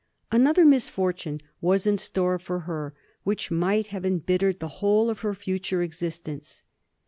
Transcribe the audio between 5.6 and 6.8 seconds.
existence.